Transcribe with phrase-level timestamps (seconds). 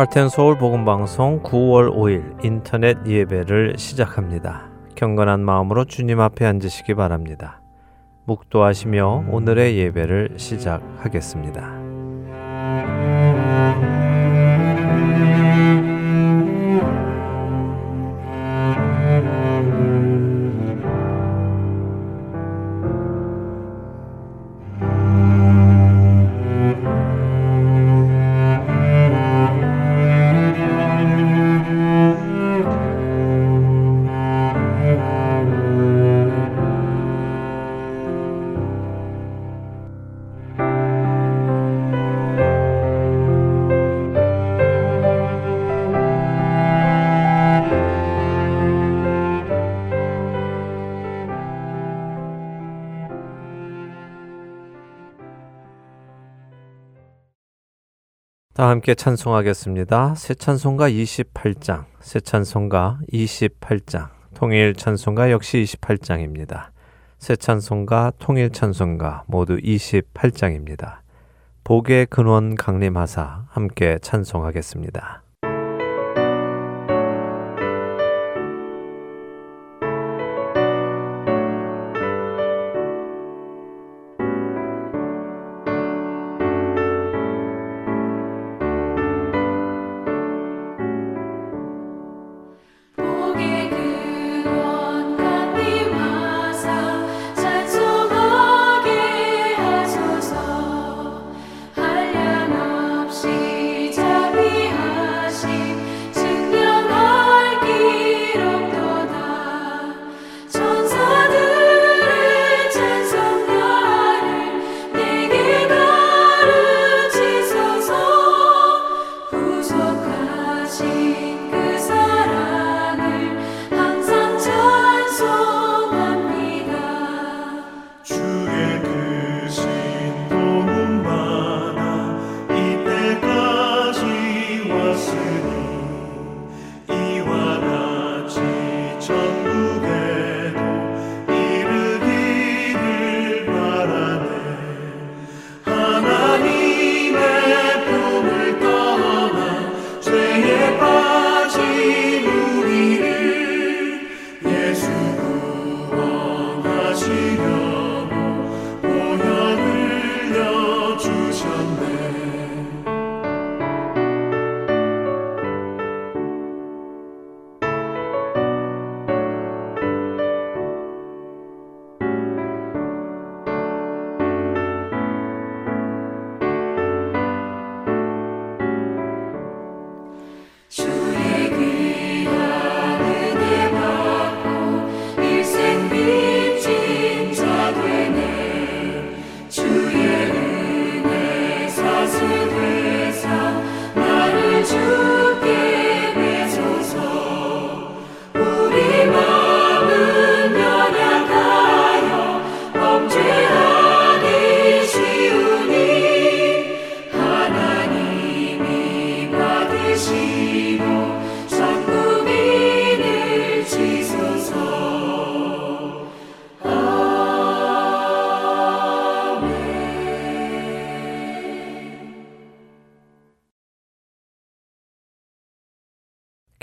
[0.00, 4.70] 하트앤서울 복음 방송 9월 5일 인터넷 예배를 시작합니다.
[4.94, 7.60] 경건한 마음으로 주님 앞에 앉으시기 바랍니다.
[8.24, 11.89] 묵도하시며 오늘의 예배를 시작하겠습니다.
[58.80, 60.14] 함께 찬송하겠습니다.
[60.14, 66.68] 새 찬송가 28장, 새 찬송가 28장, 통일 찬송가 역시 28장입니다.
[67.18, 71.00] 새 찬송가, 통일 찬송가 모두 28장입니다.
[71.62, 75.24] 복의 근원 강림하사 함께 찬송하겠습니다.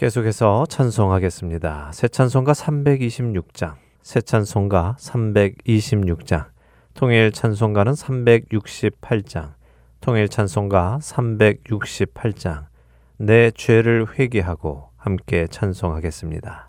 [0.08, 1.92] 계속해서 찬송하겠습니다.
[1.94, 6.46] 새 찬송가 326장, 새 찬송가 326장,
[6.94, 9.56] 통일 찬송가는 368장,
[10.00, 12.68] 통일 찬송가 368장,
[13.18, 16.67] 내 죄를 회개하고 함께 찬송하겠습니다.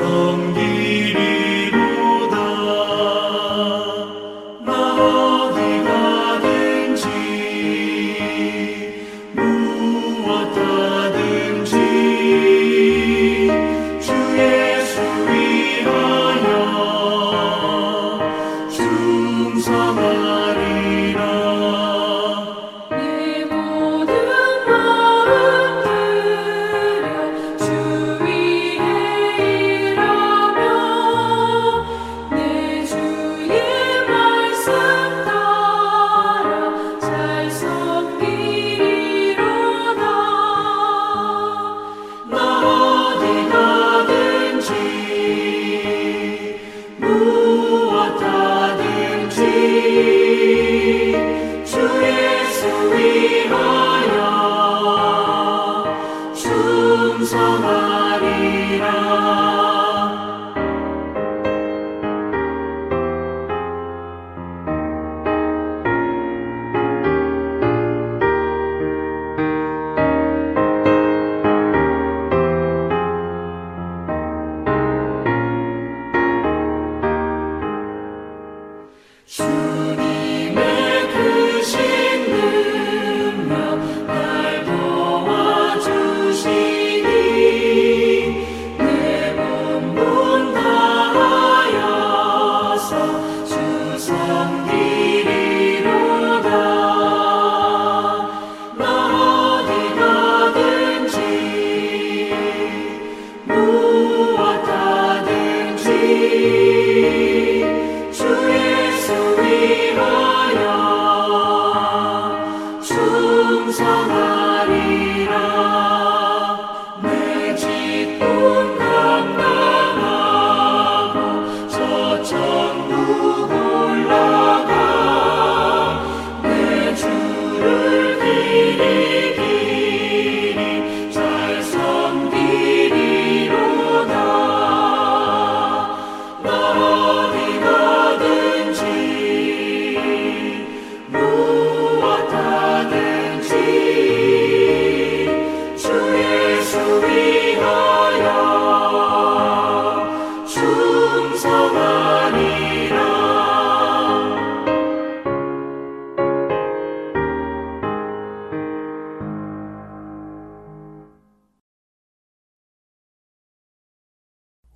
[0.00, 0.79] 风雨。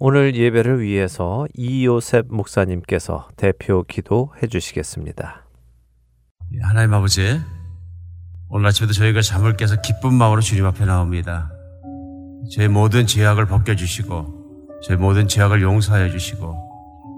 [0.06, 5.46] 오늘 예배를 위해서 이요셉 목사님께서 대표 기도해 주시겠습니다.
[6.52, 7.40] 예, 하나님 아버지,
[8.50, 11.50] 오늘 아침에도 저희가 잠을 깨서 기쁜 마음으로 주님 앞에 나옵니다.
[12.54, 16.54] 저희 모든 죄악을 벗겨주시고, 저희 모든 죄악을 용서하여 주시고,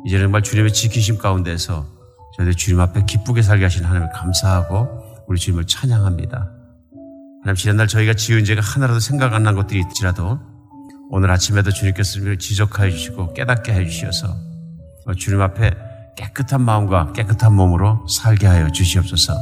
[0.07, 1.85] 이제 정말 주님의 지키심 가운데서
[2.37, 6.53] 저희들 주님 앞에 기쁘게 살게 하신 하나님을 감사하고, 우리 주님을 찬양합니다.
[7.43, 10.39] 하나님 지난날 저희가 지은 죄가 하나라도 생각 안 난 것들이 있지라도,
[11.11, 14.27] 오늘 아침에도 주님께서 우리를 지적하여 주시고 깨닫게 해 주시어서
[15.17, 15.71] 주님 앞에
[16.17, 19.35] 깨끗한 마음과 깨끗한 몸으로 살게 하여 주시옵소서.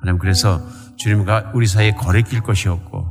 [0.00, 0.60] 하나님 그래서
[0.96, 3.06] 주님과 우리 사이에 거래 낄 것이 없고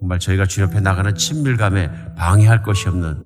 [0.00, 3.22] 정말 저희가 주님 앞에 나가는 친밀감에 방해할 것이 없는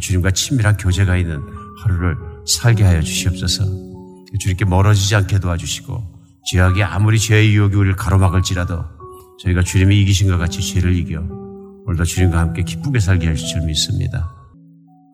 [0.00, 1.40] 주님과 친밀한 교제가 있는
[1.82, 3.64] 하루를 살게 하여 주시옵소서.
[4.38, 6.14] 주님께 멀어지지 않게 도와주시고
[6.46, 8.84] 죄악이 아무리 죄의 유혹이 우리를 가로막을지라도
[9.42, 11.22] 저희가 주님이 이기신 것 같이 죄를 이겨
[11.86, 14.34] 오늘도 주님과 함께 기쁘게 살게 하실 줄 믿습니다.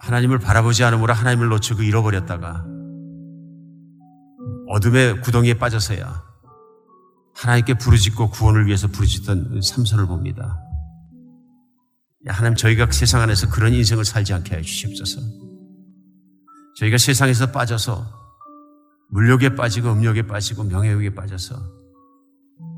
[0.01, 2.65] 하나님을 바라보지 않으므로 하나님을 놓치고 잃어버렸다가
[4.69, 6.23] 어둠의 구덩이에 빠져서야
[7.35, 10.61] 하나님께 부르짖고 구원을 위해서 부르짖던 삼손을 봅니다.
[12.27, 15.21] 하나님 저희가 세상 안에서 그런 인생을 살지 않게 해 주시옵소서.
[16.77, 18.07] 저희가 세상에서 빠져서
[19.11, 21.57] 물욕에 빠지고 음욕에 빠지고 명예욕에 빠져서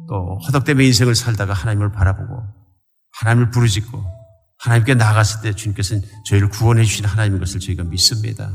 [0.08, 2.61] 또 허덕됨의 인생을 살다가 하나님을 바라보고
[3.22, 4.04] 하나님을 부르짖고
[4.58, 8.52] 하나님께 나아갔을 때 주님께서는 저희를 구원해 주신 하나님인 것을 저희가 믿습니다.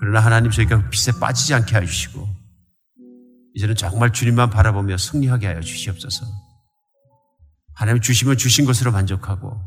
[0.00, 2.26] 그러나 하나님 저희가 빛에 빠지지 않게 해주시고
[3.54, 6.24] 이제는 정말 주님만 바라보며 승리하게 하여 주시옵소서.
[7.74, 9.60] 하나님 주시면 주신 것으로 만족하고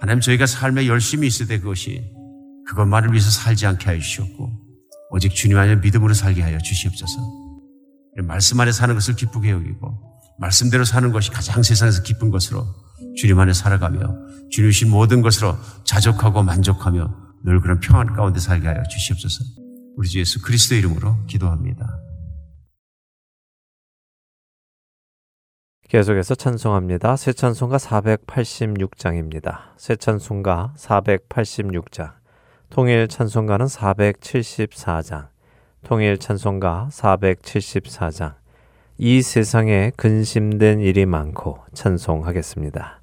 [0.00, 2.04] 하나님 저희가 삶에 열심히 있을 때 그것이
[2.66, 4.50] 그것만을 위해서 살지 않게 하여 주시옵고
[5.10, 7.20] 오직 주님 안에 믿음으로 살게 하여 주시옵소서.
[8.24, 10.08] 말씀 안에 사는 것을 기쁘게 여기고
[10.40, 12.66] 말씀대로 사는 것이 가장 세상에서 기쁜 것으로
[13.16, 14.16] 주님 안에 살아가며
[14.50, 17.14] 주님신 모든 것으로 자족하고 만족하며
[17.44, 19.44] 늘 그런 평안 가운데 살게 하여 주시옵소서.
[19.96, 22.00] 우리 주 예수 그리스도 이름으로 기도합니다.
[25.88, 27.16] 계속해서 찬송합니다.
[27.16, 29.70] 새 찬송가 486장입니다.
[29.78, 32.12] 새 찬송가 486장.
[32.68, 35.28] 통일 찬송가는 474장.
[35.84, 38.34] 통일 찬송가 474장.
[39.00, 42.97] 이 세상에 근심된 일이 많고 찬송하겠습니다.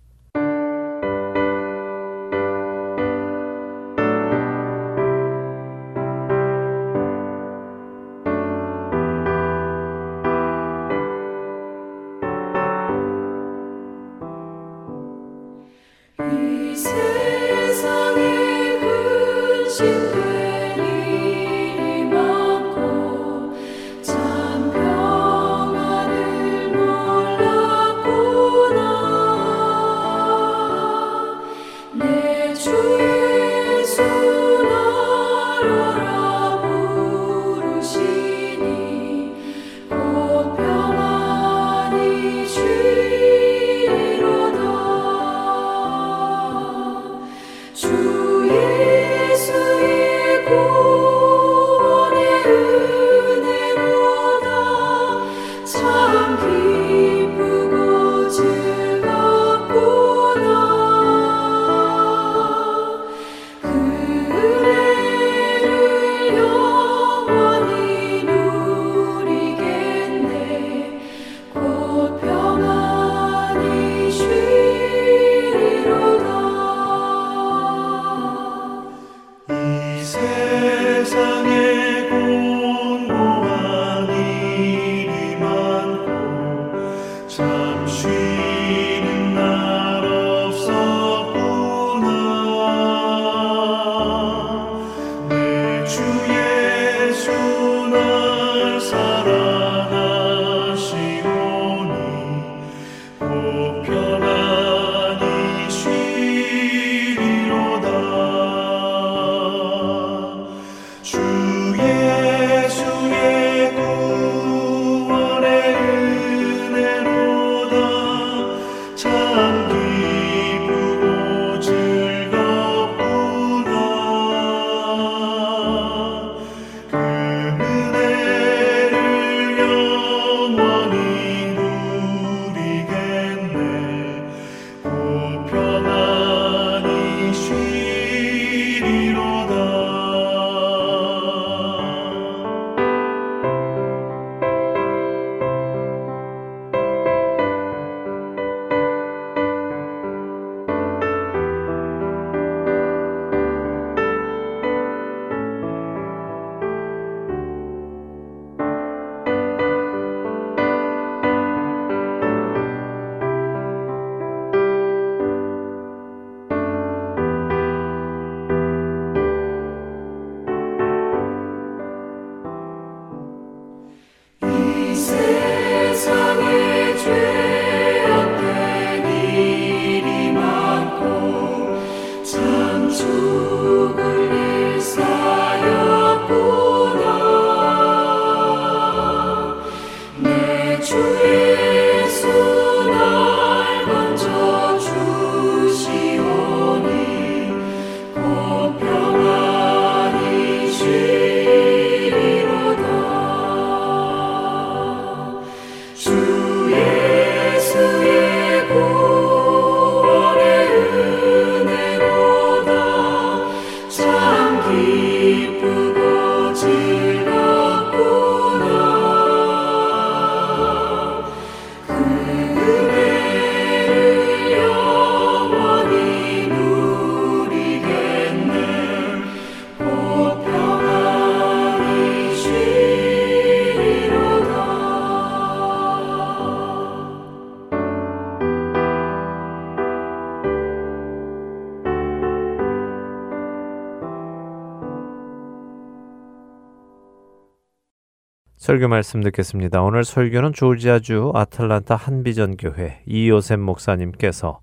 [248.76, 249.82] 설교 말씀 듣겠습니다.
[249.84, 254.60] 오늘 설교는 조지아주 아틀란타 한비전 교회 이요셉 목사님께서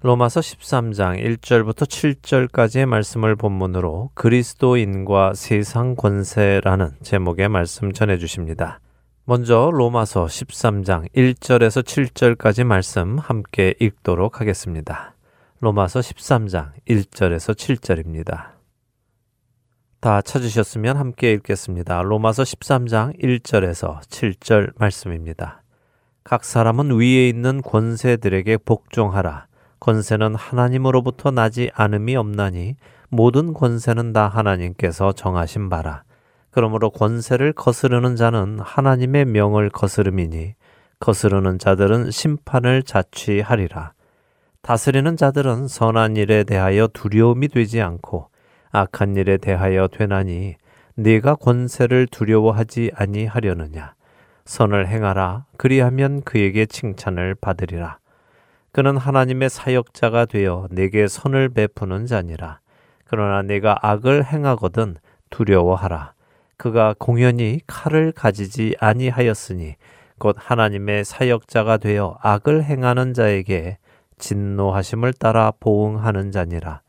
[0.00, 8.78] 로마서 13장 1절부터 7절까지의 말씀을 본문으로 그리스도인과 세상 권세라는 제목의 말씀 전해 주십니다.
[9.24, 15.16] 먼저 로마서 13장 1절에서 7절까지 말씀 함께 읽도록 하겠습니다.
[15.58, 18.57] 로마서 13장 1절에서 7절입니다.
[20.00, 22.02] 다 찾으셨으면 함께 읽겠습니다.
[22.02, 25.62] 로마서 13장 1절에서 7절 말씀입니다.
[26.22, 29.48] 각 사람은 위에 있는 권세들에게 복종하라.
[29.80, 32.76] 권세는 하나님으로부터 나지 않음이 없나니
[33.08, 36.04] 모든 권세는 다 하나님께서 정하신 바라.
[36.50, 40.54] 그러므로 권세를 거스르는 자는 하나님의 명을 거스름이니
[41.00, 43.94] 거스르는 자들은 심판을 자취하리라.
[44.62, 48.28] 다스리는 자들은 선한 일에 대하여 두려움이 되지 않고
[48.70, 50.56] 악한 일에 대하여 되나니
[50.94, 53.94] 네가 권세를 두려워하지 아니하려느냐?
[54.44, 55.44] 선을 행하라.
[55.56, 57.98] 그리하면 그에게 칭찬을 받으리라.
[58.72, 62.60] 그는 하나님의 사역자가 되어 내게 선을 베푸는 자니라.
[63.04, 64.96] 그러나 내가 악을 행하거든
[65.30, 66.12] 두려워하라.
[66.56, 69.76] 그가 공연히 칼을 가지지 아니하였으니
[70.18, 73.78] 곧 하나님의 사역자가 되어 악을 행하는 자에게
[74.18, 76.80] 진노하심을 따라 보응하는 자니라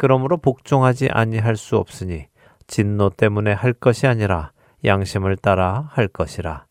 [0.00, 2.24] 그러므로 복종하지 아니할 수 없으니
[2.66, 4.50] 진노 때문에 할 것이 아니라
[4.82, 6.64] 양심을 따라 할 것이라.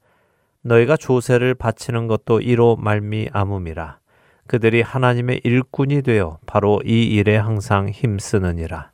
[0.63, 3.99] 너희가 조세를 바치는 것도 이로 말미암음이라.
[4.47, 8.89] 그들이 하나님의 일꾼이 되어 바로 이 일에 항상 힘쓰느니라.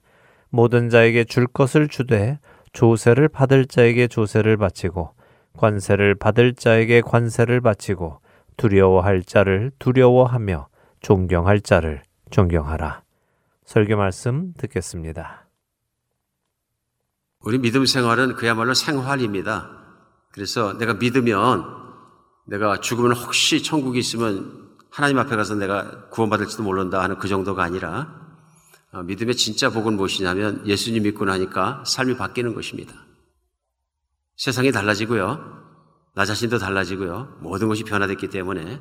[0.50, 2.38] 모든 자에게 줄 것을 주되
[2.74, 5.12] 조세를 받을 자에게 조세를 바치고
[5.56, 8.20] 관세를 받을 자에게 관세를 바치고
[8.58, 10.68] 두려워할 자를 두려워하며
[11.00, 12.01] 존경할 자를
[12.32, 13.04] 존경하라.
[13.65, 15.48] 설교 말씀 듣겠습니다.
[17.39, 19.69] 우리 믿음 생활은 그야말로 생활입니다.
[20.31, 21.65] 그래서 내가 믿으면
[22.48, 28.24] 내가 죽으면 혹시 천국이 있으면 하나님 앞에 가서 내가 구원받을지도 모른다 하는 그 정도가 아니라
[28.91, 32.93] 어, 믿음의 진짜 복은 무엇이냐면 예수님 믿고 나니까 삶이 바뀌는 것입니다.
[34.38, 35.65] 세상이 달라지고요.
[36.13, 37.39] 나 자신도 달라지고요.
[37.41, 38.79] 모든 것이 변화됐기 때문에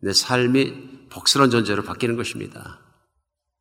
[0.00, 2.78] 내 삶이 복스러운 존재로 바뀌는 것입니다.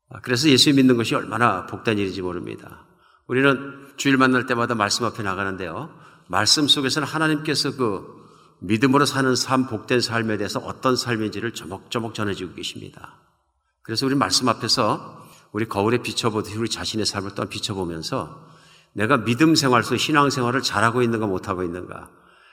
[0.10, 2.86] 아, 그래서 예수 믿는 것이 얼마나 복된 일인지 모릅니다.
[3.28, 5.94] 우리는 주일 만날 때마다 말씀 앞에 나가는데요.
[6.28, 8.20] 말씀 속에서는 하나님께서 그
[8.60, 13.16] 믿음으로 사는 삶, 복된 삶에 대해서 어떤 삶인지를 조목조목 전해주고 계십니다.
[13.84, 18.48] 그래서 우리 말씀 앞에서 우리 거울에 비춰보듯이 우리 자신의 삶을 또한 비춰보면서
[18.94, 22.10] 내가 믿음 생활 속 신앙 생활을 잘하고 있는가 못하고 있는가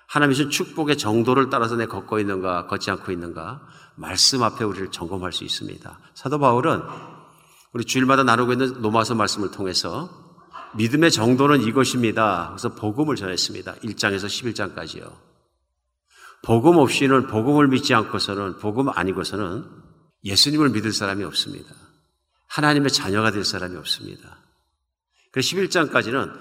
[0.07, 3.62] 하나님의 주 축복의 정도를 따라서 내 걷고 있는가 걷지 않고 있는가
[3.97, 5.99] 말씀 앞에 우리를 점검할 수 있습니다.
[6.14, 6.83] 사도 바울은
[7.76, 10.08] 우리 주일마다 나누고 있는 로마서 말씀을 통해서
[10.76, 12.48] 믿음의 정도는 이것입니다.
[12.48, 13.74] 그래서 복음을 전했습니다.
[13.74, 15.12] 1장에서 11장까지요.
[16.42, 19.66] 복음 없이는 복음을 믿지 않고서는 복음 아니고서는
[20.24, 21.68] 예수님을 믿을 사람이 없습니다.
[22.46, 24.38] 하나님의 자녀가 될 사람이 없습니다.
[25.30, 26.32] 그래서 11장까지는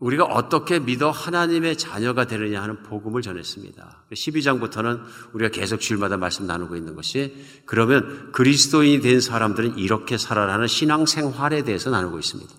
[0.00, 4.06] 우리가 어떻게 믿어 하나님의 자녀가 되느냐 하는 복음을 전했습니다.
[4.10, 5.02] 12장부터는
[5.34, 7.36] 우리가 계속 주일마다 말씀 나누고 있는 것이
[7.66, 12.50] 그러면 그리스도인이 된 사람들은 이렇게 살아라는 신앙 생활에 대해서 나누고 있습니다.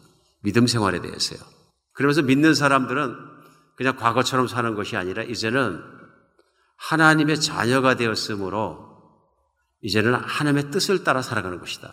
[0.43, 1.39] 믿음 생활에 대해서요.
[1.93, 3.15] 그러면서 믿는 사람들은
[3.75, 5.81] 그냥 과거처럼 사는 것이 아니라 이제는
[6.77, 8.91] 하나님의 자녀가 되었으므로
[9.81, 11.91] 이제는 하나님의 뜻을 따라 살아가는 것이다.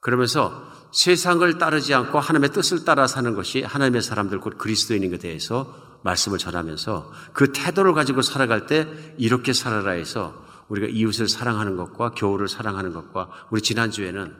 [0.00, 6.00] 그러면서 세상을 따르지 않고 하나님의 뜻을 따라 사는 것이 하나님의 사람들 곧 그리스도인인 것에 대해서
[6.02, 10.34] 말씀을 전하면서 그 태도를 가지고 살아갈 때 이렇게 살아라 해서
[10.68, 14.36] 우리가 이웃을 사랑하는 것과 교우를 사랑하는 것과 우리 지난주에는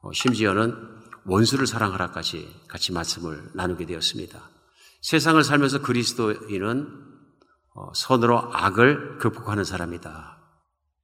[0.00, 0.74] 어, 심지어는
[1.26, 4.48] 원수를 사랑하라까지 같이 말씀을 나누게 되었습니다.
[5.02, 6.88] 세상을 살면서 그리스도인은
[7.74, 10.38] 어, 선으로 악을 극복하는 사람이다.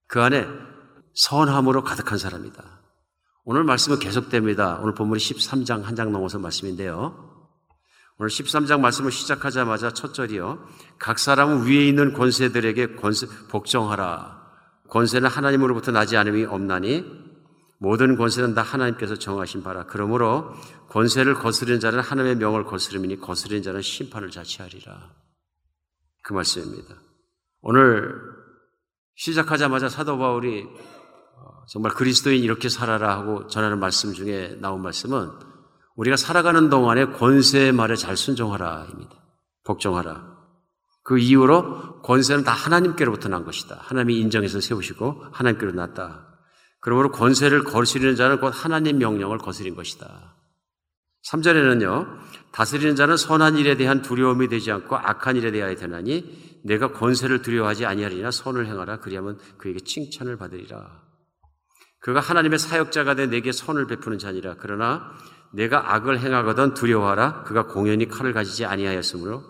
[0.06, 0.48] 그 안에
[1.12, 2.78] 선함으로 가득한 사람이다.
[3.50, 4.78] 오늘 말씀은 계속됩니다.
[4.82, 7.48] 오늘 본문이 13장 한 장 넘어서 말씀인데요.
[8.18, 10.68] 오늘 13장 말씀을 시작하자마자 첫 절이요.
[10.98, 14.38] 각 사람은 위에 있는 권세들에게 권세, 복종하라.
[14.90, 17.06] 권세는 하나님으로부터 나지 않음이 없나니
[17.78, 19.86] 모든 권세는 다 하나님께서 정하신 바라.
[19.86, 20.52] 그러므로
[20.90, 25.10] 권세를 거스르는 자는 하나님의 명을 거스르니 거스르는 자는 심판을 자취하리라.
[26.22, 26.96] 그 말씀입니다.
[27.62, 28.14] 오늘
[29.14, 30.97] 시작하자마자 사도 바울이 어,
[31.68, 35.30] 정말 그리스도인 이렇게 살아라 하고 전하는 말씀 중에 나온 말씀은
[35.96, 39.10] 우리가 살아가는 동안에 권세의 말에 잘 순종하라입니다.
[39.64, 40.38] 복종하라.
[41.02, 43.78] 그 이후로 권세는 다 하나님께로부터 난 것이다.
[43.80, 46.26] 하나님이 인정해서 세우시고 하나님께로 났다.
[46.80, 50.36] 그러므로 권세를 거스리는 자는 곧 하나님 명령을 거스린 것이다.
[51.24, 52.18] 3절에는요,
[52.52, 57.86] 다스리는 자는 선한 일에 대한 두려움이 되지 않고 악한 일에 대하여 되나니 내가 권세를 두려워하지
[57.86, 61.07] 아니하리나 선을 행하라 그리하면 그에게 칭찬을 받으리라.
[62.00, 64.56] 그가 하나님의 사역자가 돼 내게 선을 베푸는 자니라.
[64.58, 65.12] 그러나
[65.52, 67.44] 내가 악을 행하거든 두려워하라.
[67.44, 69.42] 그가 공연히 칼을 가지지 아니하였으므로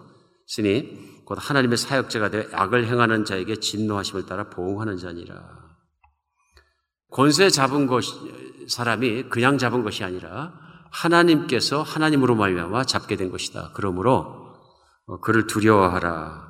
[0.46, 5.68] 쓰니 곧 하나님의 사역자가 되 악을 행하는 자에게 진노하심을 따라 보응하는 자니라.
[7.10, 8.04] 권세 잡은 것
[8.68, 10.52] 사람이 그냥 잡은 것이 아니라
[10.90, 13.72] 하나님께서 하나님으로 말미암아 잡게 된 것이다.
[13.74, 14.56] 그러므로
[15.06, 16.48] 어, 그를 두려워하라.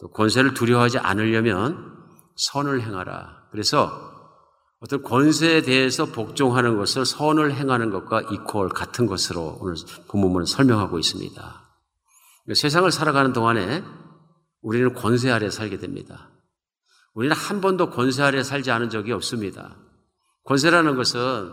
[0.00, 1.94] 또 권세를 두려워하지 않으려면
[2.36, 3.48] 선을 행하라.
[3.52, 4.13] 그래서
[4.84, 9.76] 어떤 권세에 대해서 복종하는 것을 선을 행하는 것과 이퀄 같은 것으로 오늘
[10.08, 11.62] 본문은 설명하고 있습니다.
[12.54, 13.82] 세상을 살아가는 동안에
[14.60, 16.28] 우리는 권세 아래 살게 됩니다.
[17.14, 19.74] 우리는 한 번도 권세 아래 살지 않은 적이 없습니다.
[20.44, 21.50] 권세라는 것은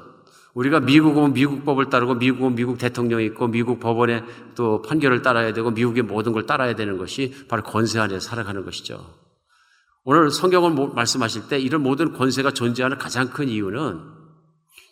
[0.54, 5.54] 우리가 미국 은 미국 법을 따르고 미국은 미국 대통령이 있고 미국 법원의 또 판결을 따라야
[5.54, 9.21] 되고 미국의 모든 걸 따라야 되는 것이 바로 권세 안에 살아가는 것이죠.
[10.04, 14.00] 오늘 성경을 말씀하실 때 이런 모든 권세가 존재하는 가장 큰 이유는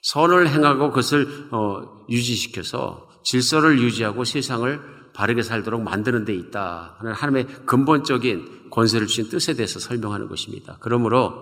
[0.04, 7.48] 선을 행하고 그것을 어, 유지시켜서 질서를 유지하고 세상을 바르게 살도록 만드는 데 있다 하는 하나님의
[7.66, 10.78] 근본적인 권세를 주신 뜻에 대해서 설명하는 것입니다.
[10.80, 11.34] 그러므로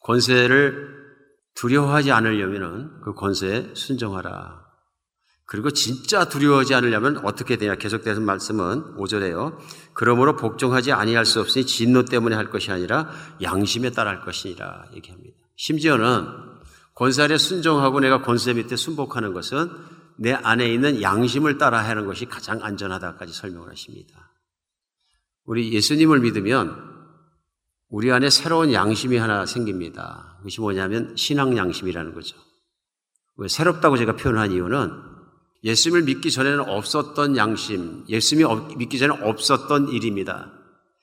[0.00, 1.02] 권세를
[1.54, 4.61] 두려워하지 않으려면 그 권세에 순종하라.
[5.52, 7.74] 그리고 진짜 두려워하지 않으려면 어떻게 되냐?
[7.74, 9.58] 계속되는 말씀은 5절에요.
[9.92, 13.10] 그러므로 복종하지 아니할 수 없으니 진노 때문에 할 것이 아니라
[13.42, 15.36] 양심에 따라 할 것이니라 얘기합니다.
[15.56, 16.26] 심지어는
[17.20, 19.68] 아래 순종하고 내가 권세 밑에 순복하는 것은
[20.16, 24.32] 내 안에 있는 양심을 따라 하는 것이 가장 안전하다까지 설명을 하십니다.
[25.44, 26.78] 우리 예수님을 믿으면
[27.90, 30.36] 우리 안에 새로운 양심이 하나 생깁니다.
[30.38, 32.38] 그것이 뭐냐면 신앙 양심이라는 거죠.
[33.36, 35.11] 왜 새롭다고 제가 표현한 이유는
[35.64, 40.52] 예수님을 믿기 전에는 없었던 양심, 예수님이 믿기 전에 없었던 일입니다.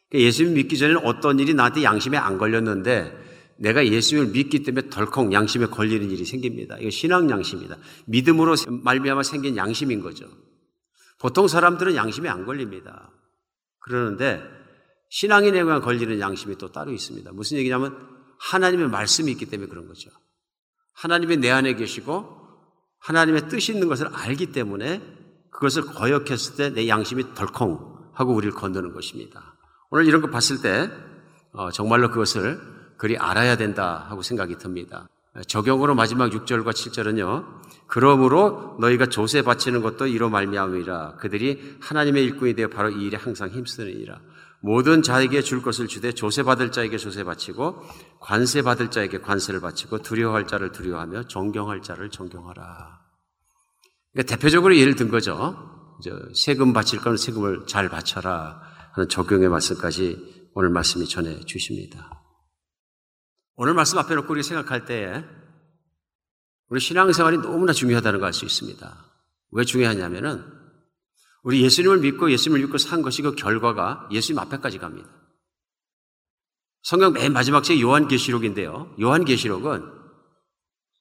[0.10, 3.18] 그러니까 예수님 믿기 전에는 어떤 일이 나한테 양심에 안 걸렸는데
[3.58, 6.78] 내가 예수님을 믿기 때문에 덜컥 양심에 걸리는 일이 생깁니다.
[6.78, 7.78] 이거 신앙 양심이다.
[8.08, 10.26] 믿음으로 말미암아 생긴 양심인 거죠.
[11.20, 13.12] 보통 사람들은 양심에 안 걸립니다.
[13.80, 14.42] 그러는데
[15.10, 17.32] 신앙인에 의한 걸리는 양심이 또 따로 있습니다.
[17.34, 17.98] 무슨 얘기냐면
[18.40, 20.10] 하나님의 말씀이 있기 때문에 그런 거죠.
[20.94, 22.39] 하나님이 내 안에 계시고
[23.00, 25.02] 하나님의 뜻이 있는 것을 알기 때문에
[25.52, 29.56] 그것을 거역했을 때 내 양심이 덜컹 하고 우리를 건드는 것입니다.
[29.90, 30.90] 오늘 이런 거 봤을 때
[31.52, 32.60] 어, 정말로 그것을
[32.98, 35.08] 그리 알아야 된다 하고 생각이 듭니다.
[35.48, 37.46] 적용으로 마지막 6절과 7절은요.
[37.88, 41.16] 그러므로 너희가 조세 바치는 것도 이로 말미암으리라.
[41.16, 44.20] 그들이 하나님의 일꾼이 되어 바로 이 일에 항상 힘쓰느니라.
[44.62, 47.82] 모든 자에게 줄 것을 주되 조세 받을 자에게 조세 바치고
[48.20, 53.00] 관세 받을 자에게 관세를 바치고 두려워할 자를 두려워하며 존경할 자를 존경하라.
[54.12, 55.98] 그러니까 대표적으로 예를 든 거죠.
[56.36, 58.62] 세금 바칠 거는 세금을 잘 바쳐라
[58.94, 62.24] 하는 적용의 말씀까지 오늘 말씀이 전해 주십니다.
[63.56, 65.24] 오늘 말씀 앞에 놓고 우리 생각할 때에
[66.70, 69.06] 우리 신앙생활이 너무나 중요하다는 걸 알 수 있습니다.
[69.52, 70.59] 왜 중요하냐면은
[71.44, 75.10] 우리 예수님을 믿고 예수님을 믿고 산 것이 그 결과가 예수님 앞에까지 갑니다.
[76.84, 78.96] 성경 맨 마지막 책 요한계시록인데요.
[79.00, 80.00] 요한계시록은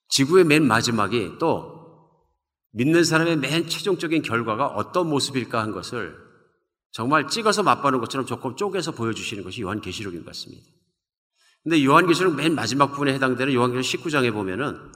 [0.08, 1.78] 지구의 맨 마지막이 또
[2.72, 6.16] 믿는 사람의 맨 최종적인 결과가 어떤 모습일까 한 것을
[6.90, 10.64] 정말 찍어서 맛보는 것처럼 조금 쪼개서 보여주시는 것이 요한계시록인 것 같습니다.
[11.62, 14.92] 근데 요한계시록 맨 마지막 부분에 해당되는 요한계시록 19장에 보면은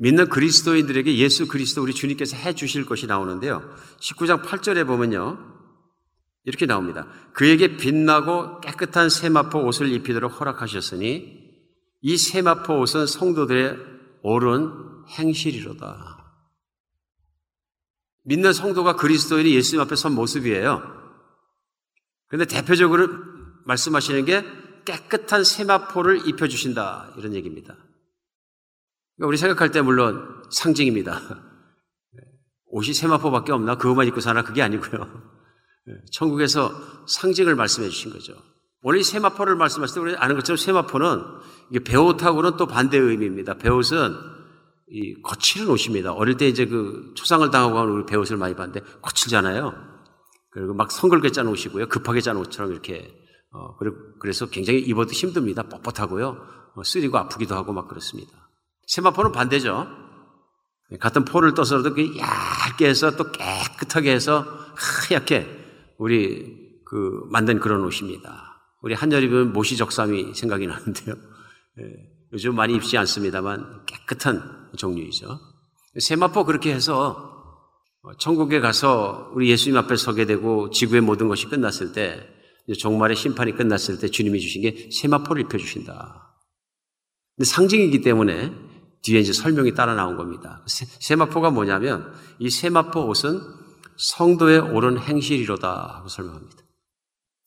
[0.00, 3.62] 믿는 그리스도인들에게 예수 그리스도 우리 주님께서 해 주실 것이 나오는데요.
[4.00, 5.38] 19장 8절에 보면요.
[6.44, 7.06] 이렇게 나옵니다.
[7.34, 11.38] 그에게 빛나고 깨끗한 세마포 옷을 입히도록 허락하셨으니
[12.00, 13.76] 이 세마포 옷은 성도들의
[14.22, 16.16] 옳은 행실이로다.
[18.24, 20.82] 믿는 성도가 그리스도인이 예수님 앞에 선 모습이에요.
[22.28, 23.06] 그런데 대표적으로
[23.66, 24.46] 말씀하시는 게
[24.86, 27.16] 깨끗한 세마포를 입혀주신다.
[27.18, 27.76] 이런 얘기입니다.
[29.20, 31.20] 그러니까 우리 생각할 때 물론 상징입니다.
[32.68, 33.76] 옷이 세마포밖에 없나?
[33.76, 34.42] 그것만 입고 사나?
[34.42, 35.06] 그게 아니고요.
[36.12, 36.72] 천국에서
[37.06, 38.32] 상징을 말씀해 주신 거죠.
[38.82, 41.22] 원래 이 세마포를 말씀하실 때 우리 아는 것처럼 세마포는
[41.70, 43.54] 이게 배옷하고는 또 반대의 의미입니다.
[43.58, 44.16] 배옷은
[44.88, 46.12] 이 거칠은 옷입니다.
[46.12, 49.74] 어릴 때 이제 그 초상을 당하고 하는 우리 배옷을 많이 봤는데 거칠잖아요.
[50.50, 51.88] 그리고 막 성글게 짠 옷이고요.
[51.88, 53.14] 급하게 짠 옷처럼 이렇게
[53.52, 53.76] 어,
[54.18, 55.64] 그래서 굉장히 입어도 힘듭니다.
[55.64, 56.38] 뻣뻣하고요.
[56.74, 58.49] 어, 쓰리고 아프기도 하고 막 그렇습니다.
[58.90, 59.86] 세마포는 반대죠.
[60.98, 65.46] 같은 포를 떠서라도 얇게 해서 또 깨끗하게 해서 하얗게
[65.96, 68.60] 우리 그 만든 그런 옷입니다.
[68.82, 71.14] 우리 한여름 입으면 모시 적삼이 생각이 나는데요.
[71.14, 71.84] 예,
[72.32, 75.38] 요즘 많이 입지 않습니다만 깨끗한 종류이죠.
[76.00, 77.30] 세마포 그렇게 해서
[78.18, 82.26] 천국에 가서 우리 예수님 앞에 서게 되고 지구의 모든 것이 끝났을 때
[82.76, 86.34] 종말의 심판이 끝났을 때 주님이 주신 게 세마포를 입혀주신다.
[87.36, 88.69] 근데 상징이기 때문에
[89.02, 90.62] 뒤에 이제 설명이 따라 나온 겁니다.
[90.66, 93.40] 세마포가 뭐냐면 이 세마포 옷은
[93.96, 96.56] 성도의 옳은 행실이로다 하고 설명합니다.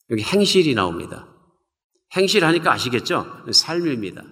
[0.10, 1.28] 여기 행실이 나옵니다.
[2.16, 3.46] 행실 하니까 아시겠죠?
[3.52, 4.24] 삶입니다.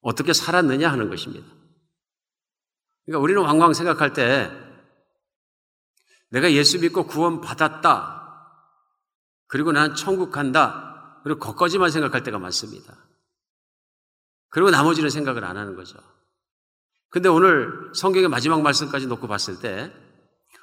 [0.00, 1.46] 어떻게 살았느냐 하는 것입니다.
[3.04, 4.50] 그러니까 우리는 왕왕 생각할 때
[6.30, 8.20] 내가 예수 믿고 구원 받았다.
[9.48, 11.20] 그리고 난 천국 간다.
[11.24, 12.96] 그리고 거기까지만 생각할 때가 많습니다.
[14.48, 15.98] 그리고 나머지는 생각을 안 하는 거죠.
[17.12, 19.92] 근데 오늘 성경의 마지막 말씀까지 놓고 봤을 때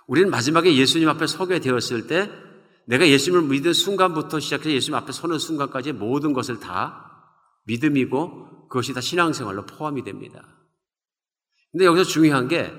[0.07, 2.31] 우리는 마지막에 예수님 앞에 서게 되었을 때
[2.87, 7.05] 내가 예수님을 믿은 순간부터 시작해서 예수님 앞에 서는 순간까지 모든 것을 다
[7.65, 10.43] 믿음이고 그것이 다 신앙생활로 포함이 됩니다.
[11.71, 12.73] 근데 여기서 중요한 게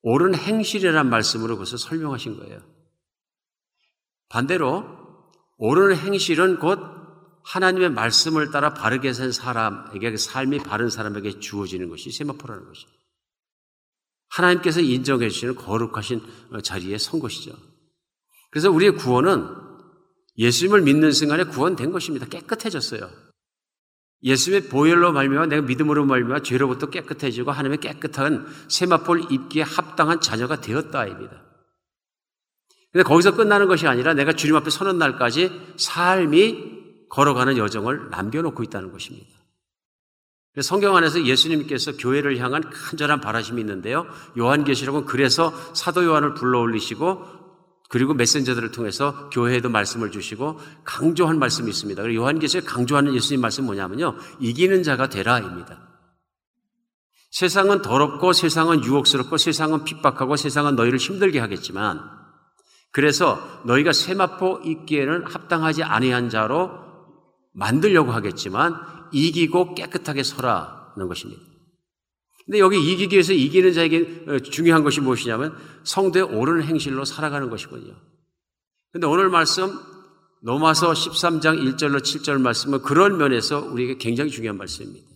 [0.00, 2.62] 옳은 행실이란 말씀으로 그것을 설명하신 거예요.
[4.30, 4.86] 반대로
[5.58, 6.78] 옳은 행실은 곧
[7.42, 12.98] 하나님의 말씀을 따라 바르게 산 사람에게 삶이 바른 사람에게 주어지는 것이 세마포라는 것입니다.
[14.28, 16.22] 하나님께서 인정해 주시는 거룩하신
[16.62, 17.52] 자리에 선 것이죠.
[18.50, 19.46] 그래서 우리의 구원은
[20.36, 22.26] 예수님을 믿는 순간에 구원된 것입니다.
[22.26, 23.10] 깨끗해졌어요.
[24.22, 31.44] 예수님의 보혈로 말미암아 내가 믿음으로 말미암아 죄로부터 깨끗해지고 하나님의 깨끗한 세마포를 입기에 합당한 자녀가 되었다입니다.
[32.92, 36.77] 근데 거기서 끝나는 것이 아니라 내가 주님 앞에 서는 날까지 삶이
[37.10, 39.38] 걸어가는 여정을 남겨놓고 있다는 것입니다.
[40.60, 44.06] 성경 안에서 예수님께서 교회를 향한 간절한 바라심이 있는데요.
[44.36, 47.38] 요한계시록은 그래서 사도 요한을 불러 올리시고
[47.88, 52.02] 그리고 메신저들을 통해서 교회에도 말씀을 주시고 강조한 말씀이 있습니다.
[52.02, 54.16] 그리고 요한계시록 강조하는 예수님 말씀 뭐냐면요.
[54.40, 55.88] 이기는 자가 되라입니다.
[57.30, 62.00] 세상은 더럽고 세상은 유혹스럽고 세상은 핍박하고 세상은 너희를 힘들게 하겠지만
[62.90, 66.87] 그래서 너희가 세마포 있기에는 합당하지 아니한 자로
[67.52, 68.74] 만들려고 하겠지만
[69.12, 71.42] 이기고 깨끗하게 서라는 것입니다.
[72.44, 77.94] 근데 여기 이기기 위해서 이기는 자에게 어, 중요한 것이 무엇이냐면 성도의 옳은 행실로 살아가는 것이거든요.
[78.90, 79.78] 근데 오늘 말씀
[80.40, 85.06] 로마서 13장 1절로 7절 말씀은 그런 면에서 우리에게 굉장히 중요한 말씀입니다.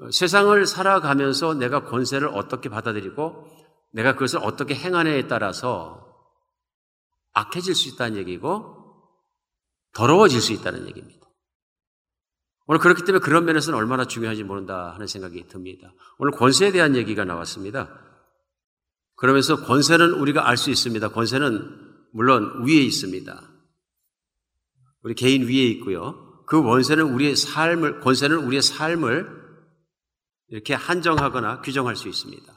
[0.00, 3.46] 어, 세상을 살아가면서 내가 권세를 어떻게 받아들이고
[3.92, 6.04] 내가 그것을 어떻게 행하느냐에 따라서
[7.32, 8.75] 악해질 수 있다는 얘기고
[9.96, 11.26] 더러워질 수 있다는 얘기입니다.
[12.66, 15.94] 오늘 그렇기 때문에 그런 면에서는 얼마나 중요한지 모른다 하는 생각이 듭니다.
[16.18, 17.88] 오늘 권세에 대한 얘기가 나왔습니다.
[19.14, 21.08] 그러면서 권세는 우리가 알 수 있습니다.
[21.08, 23.42] 권세는 물론 위에 있습니다.
[25.02, 26.44] 우리 개인 위에 있고요.
[26.46, 29.46] 그 원세는 우리의 삶을, 권세는 우리의 삶을
[30.48, 32.52] 이렇게 한정하거나 규정할 수 있습니다.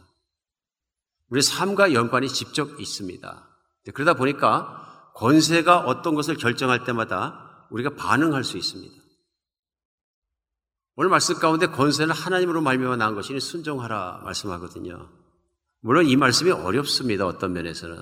[1.30, 3.49] 우리 삶과 연관이 직접 있습니다.
[3.93, 4.78] 그러다 보니까
[5.19, 8.95] 권세가 어떤 것을 결정할 때마다 우리가 반응할 수 있습니다.
[10.95, 15.10] 오늘 말씀 가운데 권세는 하나님으로 말미암아 난 것이니 순종하라 말씀하거든요.
[15.82, 17.25] 물론 이 말씀이 어렵습니다.
[17.25, 18.01] 어떤 면에서는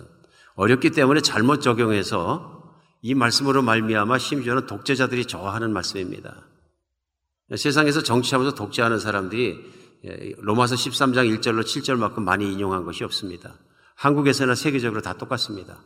[0.55, 6.47] 어렵기 때문에 잘못 적용해서 이 말씀으로 말미암아 심지어는 독재자들이 좋아하는 말씀입니다.
[7.55, 13.55] 세상에서 정치하면서 독재하는 사람들이 예, 로마서 13장 1절로 7절만큼 많이 인용한 것이 없습니다.
[13.95, 15.81] 한국에서나 세계적으로 다 똑같습니다.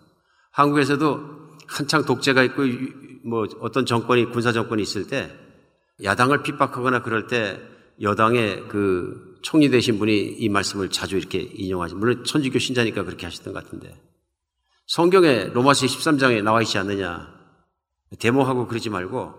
[0.51, 2.63] 한국에서도 한창 독재가 있고
[3.23, 5.31] 뭐 어떤 정권이 군사 정권이 있을 때
[6.03, 7.61] 야당을 핍박하거나 그럴 때
[8.01, 11.95] 여당의 그 총리 되신 분이 이 말씀을 자주 이렇게 인용하지.
[11.95, 13.99] 물론 천주교 신자니까 그렇게 하셨던 것 같은데.
[14.87, 17.33] 성경에 로마서 13장에 나와 있지 않느냐.
[18.19, 19.33] 데모하고 그러지 말고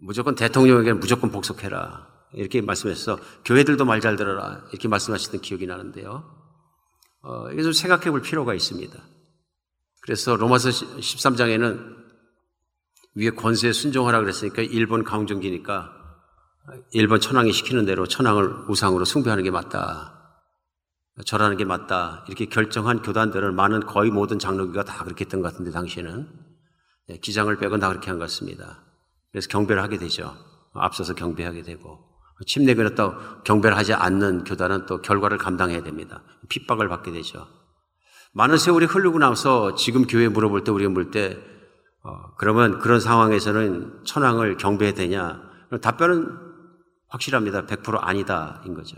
[0.00, 2.06] 무조건 대통령에게는 무조건 복속해라.
[2.34, 4.62] 이렇게 말씀해서 교회들도 말 잘 들어라.
[4.70, 6.24] 이렇게 말씀하시던 기억이 나는데요.
[7.22, 8.96] 어, 이게 좀 생각해 볼 필요가 있습니다.
[10.08, 11.96] 그래서 로마서 13장에는
[13.14, 15.92] 위에 권세에 순종하라 그랬으니까 일본 강정기니까
[16.92, 20.14] 일본 천황이 시키는 대로 천황을 우상으로 숭배하는 게 맞다.
[21.26, 22.24] 절하는 게 맞다.
[22.26, 26.26] 이렇게 결정한 교단들은 많은 거의 모든 장로교가 다 그렇게 했던 것 같은데 당시에는
[27.10, 28.82] 예, 기장을 빼고 다 그렇게 한 것 같습니다.
[29.30, 30.34] 그래서 경배를 하게 되죠.
[30.72, 31.98] 앞서서 경배하게 되고
[32.46, 33.12] 침 내거나 또
[33.44, 36.22] 경배를 하지 않는 교단은 또 결과를 감당해야 됩니다.
[36.48, 37.57] 핍박을 받게 되죠.
[38.38, 41.36] 많은 세월이 흐르고 나서 지금 교회 물어볼 때 우리가 물때
[42.04, 45.42] 어, 그러면 그런 상황에서는 천황을 경배해야 되냐?
[45.82, 46.38] 답변은
[47.08, 47.66] 확실합니다.
[47.66, 48.96] 100% 아니다인 거죠.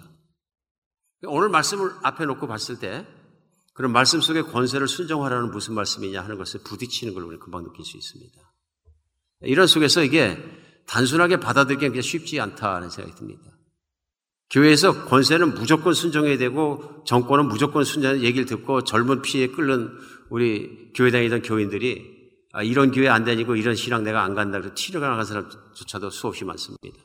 [1.22, 3.06] 오늘 말씀을 앞에 놓고 봤을 때
[3.72, 7.96] 그런 말씀 속의 권세를 순종하라는 무슨 말씀이냐 하는 것을 부딪히는 걸 우리 금방 느낄 수
[7.96, 8.38] 있습니다.
[9.44, 10.36] 이런 속에서 이게
[10.86, 13.49] 단순하게 받아들이기 그냥 쉽지 않다는 생각이 듭니다.
[14.50, 19.90] 교회에서 권세는 무조건 순종해야 되고 정권은 무조건 순종하는 얘기를 듣고 젊은 피에 끓는
[20.28, 22.18] 우리 교회 다니던 교인들이
[22.52, 26.44] 아, 이런 교회 안 다니고 이런 신앙 내가 안 간다 그래서 티를 나간 사람조차도 수없이
[26.44, 26.98] 많습니다.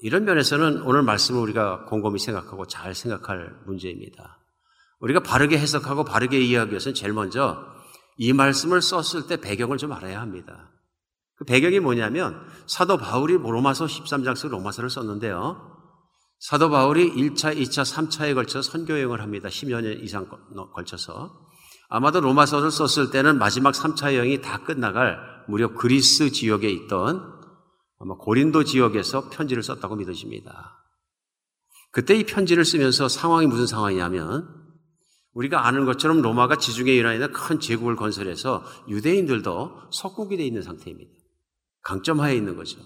[0.00, 4.38] 이런 면에서는 오늘 말씀을 우리가 곰곰이 생각하고 잘 생각할 문제입니다.
[5.00, 7.58] 우리가 바르게 해석하고 바르게 이해하기 위해서는 제일 먼저
[8.16, 10.70] 이 말씀을 썼을 때 배경을 좀 알아야 합니다.
[11.34, 15.77] 그 배경이 뭐냐면 사도 바울이 로마서 13장서 로마서를 썼는데요.
[16.38, 19.48] 사도 바울이 1차, 2차, 3차에 걸쳐서 선교 여행을 합니다.
[19.48, 20.28] 10여 년 이상
[20.72, 21.48] 걸쳐서.
[21.88, 27.38] 아마도 로마서를 썼을 때는 마지막 3차 여행이 다 끝나갈 무려 그리스 지역에 있던
[27.98, 30.76] 아마 고린도 지역에서 편지를 썼다고 믿어집니다.
[31.90, 34.46] 그때 이 편지를 쓰면서 상황이 무슨 상황이냐면
[35.32, 41.10] 우리가 아는 것처럼 로마가 지중해 이란에 큰 제국을 건설해서 유대인들도 석국이 되어 있는 상태입니다.
[41.82, 42.78] 강점하에 있는 거죠.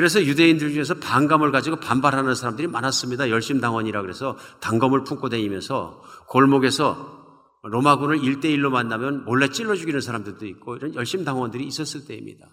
[0.00, 3.28] 그래서 유대인들 중에서 반감을 가지고 반발하는 사람들이 많았습니다.
[3.28, 10.94] 열심당원이라 그래서 단검을 품고 다니면서 골목에서 로마군을 1대1로 만나면 몰래 찔러 죽이는 사람들도 있고 이런
[10.94, 12.48] 열심당원들이 있었을 때입니다.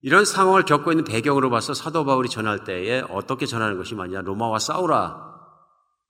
[0.00, 4.20] 이런 상황을 겪고 있는 배경으로 봐서 사도 바울이 전할 때에 어떻게 전하는 것이 맞냐?
[4.20, 5.34] 로마와 싸우라.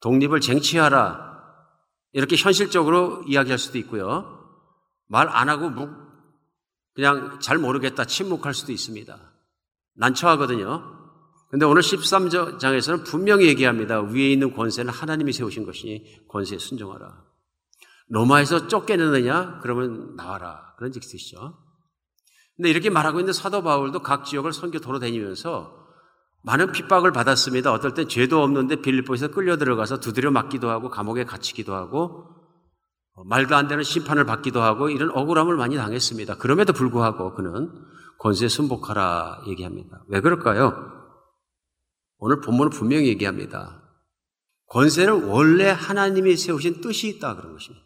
[0.00, 1.42] 독립을 쟁취하라.
[2.12, 4.46] 이렇게 현실적으로 이야기할 수도 있고요.
[5.08, 5.72] 말 안 하고
[6.92, 9.35] 그냥 잘 모르겠다 침묵할 수도 있습니다.
[9.98, 10.96] 난처하거든요.
[11.50, 14.00] 근데 오늘 13장에서는 분명히 얘기합니다.
[14.00, 17.24] 위에 있는 권세는 하나님이 세우신 것이니 권세에 순종하라.
[18.08, 19.60] 로마에서 쫓겨내느냐?
[19.62, 20.74] 그러면 나와라.
[20.76, 21.58] 그런 뜻이죠.
[22.56, 25.86] 근데 이렇게 말하고 있는 사도 바울도 각 지역을 선교 도로 다니면서
[26.42, 27.72] 많은 핍박을 받았습니다.
[27.72, 32.28] 어떨 때 죄도 없는데 빌립보에서 끌려 들어가서 두드려 맞기도 하고 감옥에 갇히기도 하고
[33.24, 36.36] 말도 안 되는 심판을 받기도 하고 이런 억울함을 많이 당했습니다.
[36.36, 37.70] 그럼에도 불구하고 그는
[38.18, 40.04] 권세 순복하라 얘기합니다.
[40.08, 40.92] 왜 그럴까요?
[42.18, 43.82] 오늘 본문은 분명히 얘기합니다.
[44.68, 47.84] 권세는 원래 하나님이 세우신 뜻이 있다 그런 것입니다.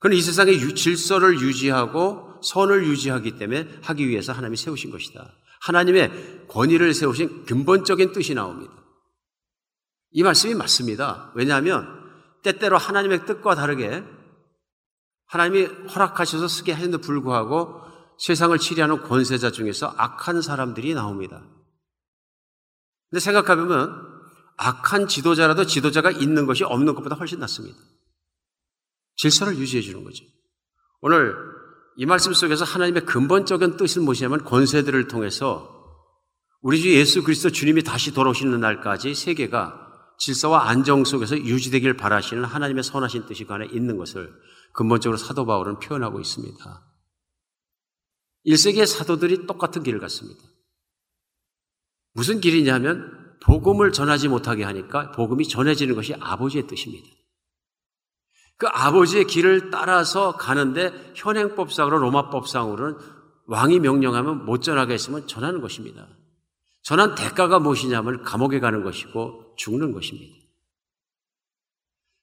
[0.00, 5.32] 그는 이 세상의 질서를 유지하고 선을 유지하기 때문에 하기 위해서 하나님이 세우신 것이다.
[5.60, 8.72] 하나님의 권위를 세우신 근본적인 뜻이 나옵니다.
[10.10, 11.30] 이 말씀이 맞습니다.
[11.36, 11.86] 왜냐하면
[12.42, 14.02] 때때로 하나님의 뜻과 다르게
[15.26, 17.81] 하나님이 허락하셔서 쓰게 하는데 불구하고
[18.22, 21.42] 세상을 치리하는 권세자 중에서 악한 사람들이 나옵니다.
[23.10, 24.00] 근데 생각해보면
[24.58, 27.76] 악한 지도자라도 지도자가 있는 것이 없는 것보다 훨씬 낫습니다.
[29.16, 30.24] 질서를 유지해 주는 거죠.
[31.00, 31.34] 오늘
[31.96, 35.68] 이 말씀 속에서 하나님의 근본적인 뜻은 무엇이냐면 권세들을 통해서
[36.60, 39.80] 우리 주 예수 그리스도 주님이 다시 돌아오시는 날까지 세계가
[40.18, 44.32] 질서와 안정 속에서 유지되길 바라시는 하나님의 선하신 뜻이 그 안에 있는 것을
[44.74, 46.91] 근본적으로 사도 바울은 표현하고 있습니다.
[48.46, 50.42] 1세기의 사도들이 똑같은 길을 갔습니다.
[52.12, 57.08] 무슨 길이냐면 복음을 전하지 못하게 하니까 복음이 전해지는 것이 아버지의 뜻입니다.
[58.56, 62.98] 그 아버지의 길을 따라서 가는데 현행법상으로 로마법상으로는
[63.46, 66.06] 왕이 명령하면 못 전하게 했으면 전하는 것입니다.
[66.82, 70.36] 전한 대가가 무엇이냐면 감옥에 가는 것이고 죽는 것입니다.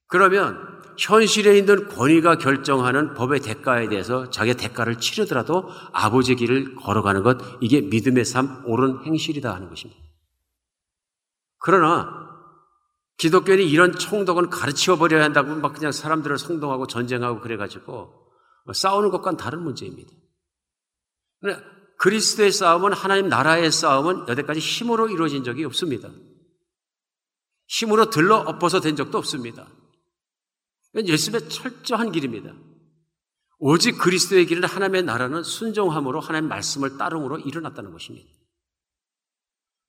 [0.07, 7.37] 그러면 현실에 있는 권위가 결정하는 법의 대가에 대해서 자기의 대가를 치르더라도 아버지의 길을 걸어가는 것,
[7.61, 10.01] 이게 믿음의 삶, 옳은 행실이다 하는 것입니다.
[11.59, 12.27] 그러나
[13.17, 18.13] 기독교인이 이런 총독은 가르쳐 버려야 한다고 막 그냥 사람들을 성동하고 전쟁하고 그래가지고
[18.73, 20.11] 싸우는 것과는 다른 문제입니다.
[21.97, 26.09] 그리스도의 싸움은 하나님 나라의 싸움은 여태까지 힘으로 이루어진 적이 없습니다.
[27.67, 29.67] 힘으로 들러 엎어서 된 적도 없습니다.
[30.95, 32.53] 예수의 철저한 길입니다.
[33.59, 38.29] 오직 그리스도의 길은 하나님의 나라는 순종함으로 하나님의 말씀을 따름으로 일어났다는 것입니다.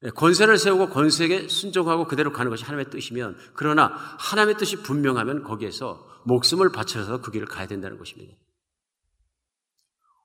[0.03, 6.07] 네, 권세를 세우고 권세에게 순종하고 그대로 가는 것이 하나님의 뜻이면 그러나 하나님의 뜻이 분명하면 거기에서
[6.25, 8.35] 목숨을 바쳐서 그 길을 가야 된다는 것입니다.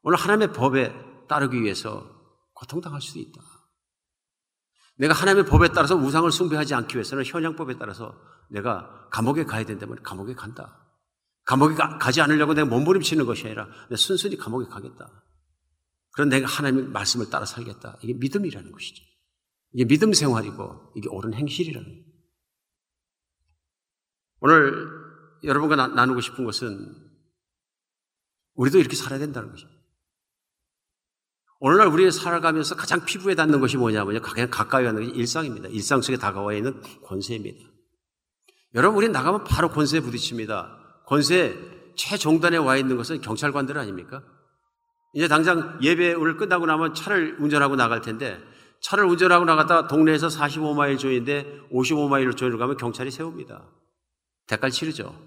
[0.02, 0.94] 오늘 하나님의 법에
[1.28, 2.10] 따르기 위해서
[2.54, 3.42] 고통당할 수도 있다.
[4.98, 8.16] 내가 하나님의 법에 따라서 우상을 숭배하지 않기 위해서는 현양법에 따라서
[8.50, 10.82] 내가 감옥에 가야 된다면 감옥에 간다.
[11.44, 15.24] 감옥에 가, 지 않으려고 내가 몸부림치는 것이 아니라 내가 순순히 감옥에 가겠다.
[16.12, 17.98] 그런 내가 하나님의 말씀을 따라 살겠다.
[18.02, 19.04] 이게 믿음이라는 것이죠.
[19.74, 22.06] 이게 믿음 생활이고 이게 옳은 행실이라는 거예요.
[24.40, 24.88] 오늘
[25.44, 26.96] 여러분과 나, 누고 싶은 것은
[28.54, 29.68] 우리도 이렇게 살아야 된다는 거죠.
[31.60, 34.22] 오늘날 우리가 살아가면서 가장 피부에 닿는 것이 뭐냐면요.
[34.22, 35.70] 그냥 가까이 하는 것이 일상입니다.
[35.70, 37.58] 일상 속에 다가와 있는 권세입니다.
[38.76, 41.04] 여러분, 우리 나가면 바로 권세에 부딪힙니다.
[41.06, 41.58] 권세
[41.96, 44.22] 최종단에 와 있는 것은 경찰관들 아닙니까?
[45.14, 48.38] 이제 당장 예배를 끝나고 나면 차를 운전하고 나갈 텐데
[48.82, 53.66] 차를 운전하고 나갔다 동네에서 45마일 조인데 55마일로 조인을 가면 경찰이 세웁니다.
[54.48, 55.18] 대가를 치르죠.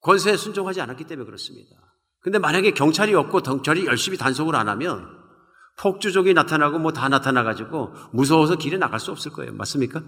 [0.00, 1.76] 권세에 순종하지 않았기 때문에 그렇습니다.
[2.20, 5.18] 근데 만약에 경찰이 없고 경찰이 열심히 단속을 안 하면
[5.78, 9.52] 폭주족이 나타나고 뭐 다 나타나가지고 무서워서 길에 나갈 수 없을 거예요.
[9.54, 10.02] 맞습니까?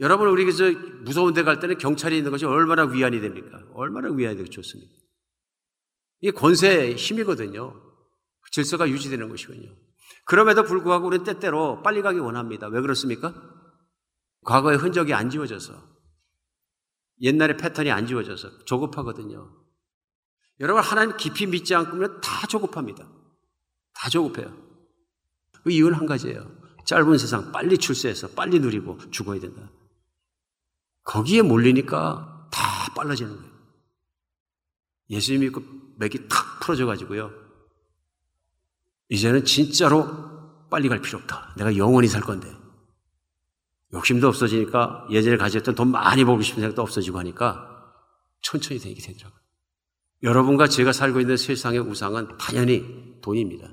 [0.00, 0.72] 여러분, 우리 그저
[1.04, 3.62] 무서운 데 갈 때는 경찰이 있는 것이 얼마나 위안이 됩니까?
[3.74, 4.92] 얼마나 위안이 되고 좋습니까?
[6.20, 7.80] 이게 권세의 힘이거든요.
[8.50, 9.70] 질서가 유지되는 것이군요.
[10.24, 12.66] 그럼에도 불구하고 우리는 때때로 빨리 가기 원합니다.
[12.68, 13.32] 왜 그렇습니까?
[14.44, 15.74] 과거의 흔적이 안 지워져서.
[17.20, 19.61] 옛날의 패턴이 안 지워져서 조급하거든요.
[20.62, 23.04] 여러분, 하나님 깊이 믿지 않으면 다 조급합니다.
[23.92, 24.56] 다 조급해요.
[25.64, 26.50] 그 이유는 한 가지예요.
[26.84, 29.70] 짧은 세상 빨리 출세해서 빨리 누리고 죽어야 된다.
[31.02, 33.52] 거기에 몰리니까 다 빨라지는 거예요.
[35.10, 35.62] 예수 믿고
[35.96, 37.32] 맥이 탁 풀어져 가지고요.
[39.08, 41.54] 이제는 진짜로 빨리 갈 필요 없다.
[41.56, 42.56] 내가 영원히 살 건데.
[43.92, 47.68] 욕심도 없어지니까 예전에 가졌던 돈 많이 벌고 싶은 생각도 없어지고 하니까
[48.40, 49.41] 천천히 되게 되더라고요.
[50.22, 53.72] 여러분과 제가 살고 있는 세상의 우상은 당연히 돈입니다.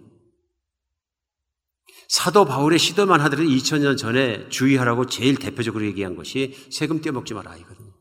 [2.08, 7.94] 사도 바울의 시도만 하더라도 2000년 전에 주의하라고 제일 대표적으로 얘기한 것이 세금 떼먹지 마라 이거든요.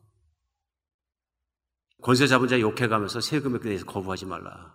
[2.01, 4.75] 권세 잡은 자 욕해가면서 세금에 대해서 거부하지 말라.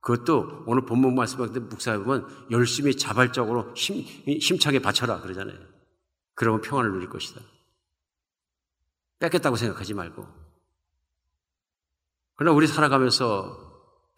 [0.00, 1.14] 그것도 오늘 본문
[1.52, 4.02] 때 묵사해 보면 열심히 자발적으로 힘,
[4.38, 5.58] 힘차게 바쳐라 그러잖아요.
[6.34, 7.40] 그러면 평안을 누릴 것이다.
[9.18, 10.47] 뺏겠다고 생각하지 말고.
[12.38, 13.58] 그러나 우리 살아가면서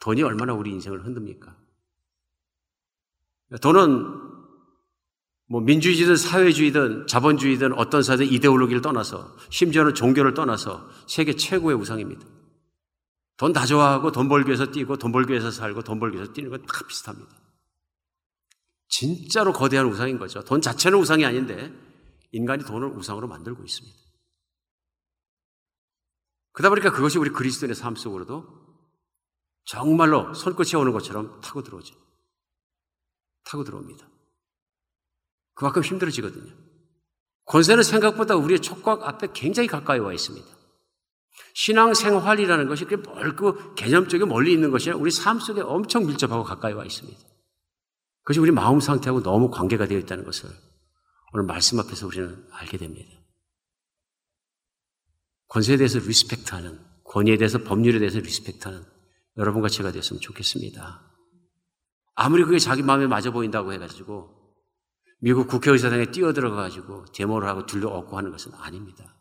[0.00, 1.56] 돈이 얼마나 우리 인생을 흔듭니까?
[3.62, 4.04] 돈은
[5.48, 12.24] 뭐 민주주의든 사회주의든 자본주의든 어떤 사회든 이데올로기를 떠나서 심지어는 종교를 떠나서 세계 최고의 우상입니다.
[13.38, 16.50] 돈 다 좋아하고 돈 벌기 위해서 뛰고 돈 벌기 위해서 살고 돈 벌기 위해서 뛰는
[16.50, 17.34] 건 다 비슷합니다.
[18.88, 20.42] 진짜로 거대한 우상인 거죠.
[20.44, 21.72] 돈 자체는 우상이 아닌데
[22.32, 23.98] 인간이 돈을 우상으로 만들고 있습니다.
[26.60, 28.46] 그러다 보니까 그것이 우리 그리스도인의 삶 속으로도
[29.64, 31.94] 정말로 손끝이 오는 것처럼 타고 들어오죠.
[33.44, 34.06] 타고 들어옵니다.
[35.54, 36.52] 그만큼 힘들어지거든요.
[37.46, 40.46] 권세는 생각보다 우리의 촉각 앞에 굉장히 가까이 와 있습니다.
[41.54, 46.74] 신앙생활이라는 것이 그게 멀고 개념적인 멀리 있는 것이 아니라 우리 삶 속에 엄청 밀접하고 가까이
[46.74, 47.18] 와 있습니다.
[48.22, 50.50] 그것이 우리 마음 상태하고 너무 관계가 되어 있다는 것을
[51.32, 53.19] 오늘 말씀 앞에서 우리는 알게 됩니다.
[55.50, 58.84] 권세에 대해서 respect하는, 권위에 대해서 법률에 대해서 respect하는
[59.36, 61.02] 여러분과 제가 되었으면 좋겠습니다.
[62.14, 64.30] 아무리 그게 자기 마음에 맞아 보인다고 해가지고
[65.18, 69.16] 미국 국회의사당에 뛰어들어가가지고 데모를 하고 둘러엎고 하는 것은 아닙니다.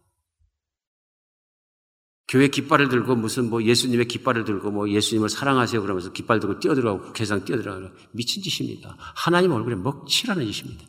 [2.28, 7.08] 교회 깃발을 들고 무슨 뭐 예수님의 깃발을 들고 뭐 예수님을 사랑하세요 그러면서 깃발 들고 뛰어들어가고
[7.08, 8.96] 국회의사당 뛰어들어가고 미친 짓입니다.
[9.00, 10.86] 하나님 얼굴에 먹칠하는 짓입니다.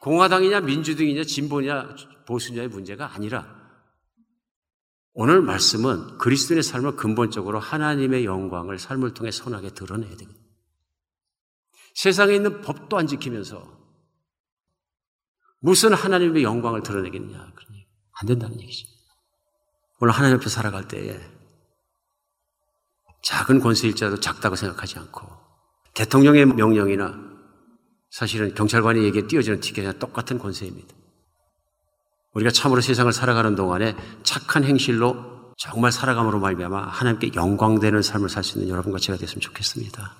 [0.00, 1.94] 공화당이냐 민주당이냐 진보냐
[2.26, 3.55] 보수냐의 문제가 아니라
[5.18, 10.38] 오늘 말씀은 그리스도의 삶을 근본적으로 하나님의 영광을 삶을 통해 선하게 드러내야 됩니다.
[11.94, 13.66] 세상에 있는 법도 안 지키면서
[15.60, 17.38] 무슨 하나님의 영광을 드러내겠느냐.
[17.38, 18.86] 안 된다는 얘기죠.
[20.00, 21.18] 오늘 하나님 앞에 살아갈 때에
[23.22, 25.26] 작은 권세일자도 작다고 생각하지 않고
[25.94, 27.18] 대통령의 명령이나
[28.10, 30.94] 사실은 경찰관이 얘기에 띄어지는 티켓이나 똑같은 권세입니다.
[32.36, 35.16] 우리가 참으로 세상을 살아가는 동안에 착한 행실로
[35.56, 40.12] 정말 살아감으로 말미암아 하나님께 영광되는 삶을 살 수 있는 여러분과 제가 됐으면 좋겠습니다.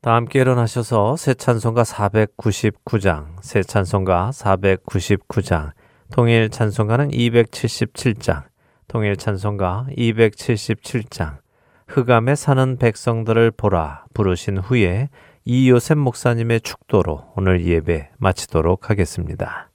[0.00, 5.72] 다 함께 일어나셔서 새 찬송가 499장, 새 찬송가 499장,
[6.12, 8.44] 통일 찬송가는 277장,
[8.88, 11.38] 통일 찬송가 277장,
[11.86, 15.08] 흑암에 사는 백성들을 보라 부르신 후에
[15.50, 19.70] 이요셉 목사님의 축도로 오늘 예배 마치도록 하겠습니다.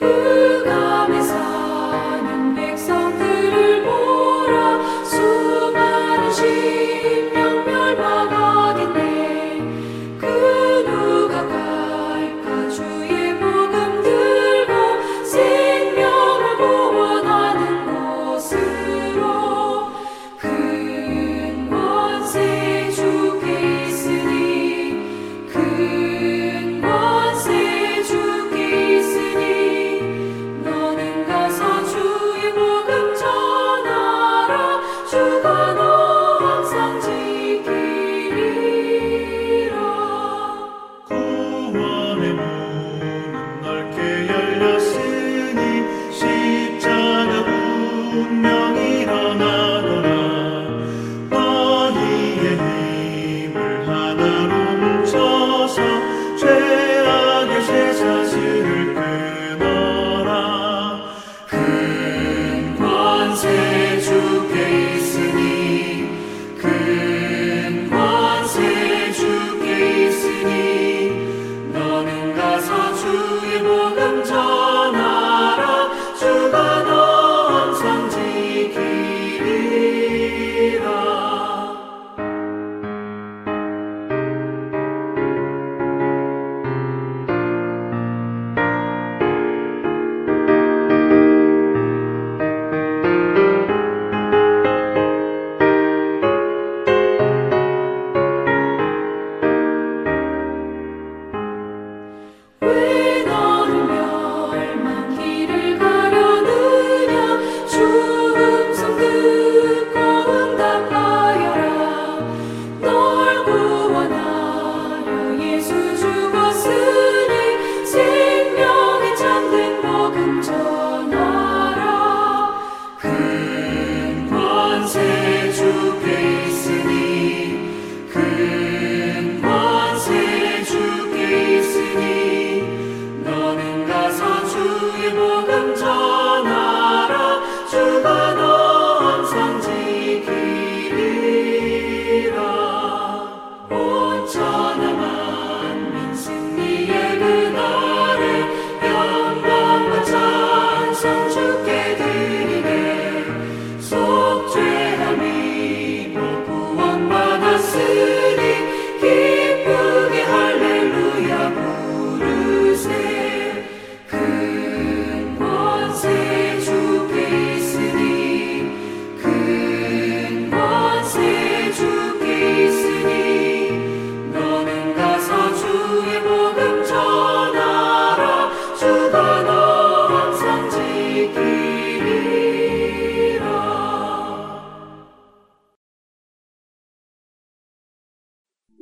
[0.00, 1.39] who comes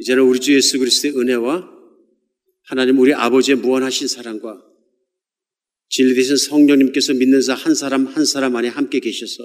[0.09, 1.69] 이제는 우리 주 예수 그리스도의 은혜와
[2.63, 4.59] 하나님 우리 아버지의 무한하신 사랑과
[5.91, 9.45] 진리 되신 성령님께서 믿는 자 한 사람 한 사람 안에 함께 계셔서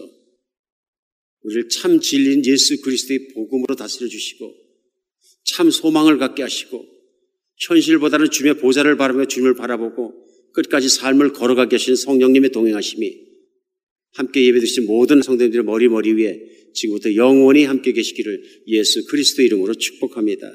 [1.41, 4.53] 우리를 참 진리인 예수 그리스도의 복음으로 다스려 주시고
[5.43, 6.85] 참 소망을 갖게 하시고
[7.67, 10.13] 현실보다는 주님의 보좌를 바라며 주님을 바라보고
[10.53, 13.32] 끝까지 삶을 걸어가게 하시는 성령님의 동행하심이
[14.13, 16.39] 함께 예배드리신 모든 성도님들의 머리 머리 위에
[16.73, 20.51] 지금부터 영원히 함께 계시기를 예수 그리스도 이름으로 축복합니다.